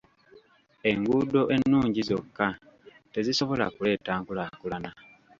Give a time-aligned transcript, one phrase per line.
[0.91, 2.47] Enguudo ennungi zokka
[3.13, 4.89] tezisobola kuleeta nkulaakulana.